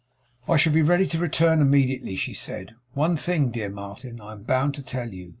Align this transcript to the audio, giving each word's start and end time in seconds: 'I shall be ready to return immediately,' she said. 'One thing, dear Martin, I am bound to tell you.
'I 0.47 0.57
shall 0.57 0.73
be 0.73 0.81
ready 0.81 1.05
to 1.05 1.19
return 1.19 1.61
immediately,' 1.61 2.15
she 2.15 2.33
said. 2.33 2.73
'One 2.95 3.15
thing, 3.15 3.51
dear 3.51 3.69
Martin, 3.69 4.19
I 4.19 4.31
am 4.31 4.41
bound 4.41 4.73
to 4.73 4.81
tell 4.81 5.13
you. 5.13 5.29